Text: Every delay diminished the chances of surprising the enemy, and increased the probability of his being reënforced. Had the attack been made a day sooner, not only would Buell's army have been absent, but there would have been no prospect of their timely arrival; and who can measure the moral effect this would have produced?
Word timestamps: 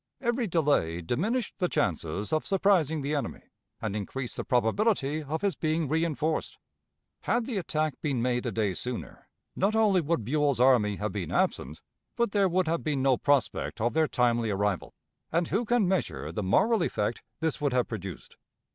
Every 0.19 0.47
delay 0.47 1.01
diminished 1.01 1.53
the 1.59 1.69
chances 1.69 2.33
of 2.33 2.43
surprising 2.43 3.01
the 3.01 3.13
enemy, 3.13 3.43
and 3.79 3.95
increased 3.95 4.35
the 4.35 4.43
probability 4.43 5.21
of 5.21 5.43
his 5.43 5.53
being 5.55 5.87
reënforced. 5.87 6.57
Had 7.25 7.45
the 7.45 7.57
attack 7.59 7.93
been 8.01 8.19
made 8.19 8.47
a 8.47 8.51
day 8.51 8.73
sooner, 8.73 9.27
not 9.55 9.75
only 9.75 10.01
would 10.01 10.25
Buell's 10.25 10.59
army 10.59 10.95
have 10.95 11.11
been 11.11 11.29
absent, 11.31 11.81
but 12.15 12.31
there 12.31 12.49
would 12.49 12.67
have 12.67 12.83
been 12.83 13.03
no 13.03 13.15
prospect 13.15 13.79
of 13.79 13.93
their 13.93 14.07
timely 14.07 14.49
arrival; 14.49 14.95
and 15.31 15.49
who 15.49 15.65
can 15.65 15.87
measure 15.87 16.31
the 16.31 16.41
moral 16.41 16.81
effect 16.81 17.21
this 17.39 17.61
would 17.61 17.71
have 17.71 17.87
produced? 17.87 18.37